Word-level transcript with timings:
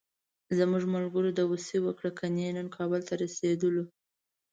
زموږ 0.57 0.83
ملګرو 0.95 1.35
داوسي 1.37 1.77
وکړه، 1.81 2.09
کني 2.19 2.47
نن 2.57 2.67
کابل 2.77 3.01
ته 3.07 3.13
رسېدلو. 3.23 3.83